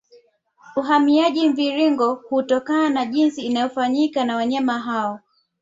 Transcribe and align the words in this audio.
Uhamiaji 0.75 1.49
Mviringo 1.49 2.13
hutokana 2.13 2.89
na 2.89 3.05
jinsi 3.05 3.41
inavyofanyika 3.41 4.25
na 4.25 4.35
wanyama 4.35 4.79
hao 4.79 5.19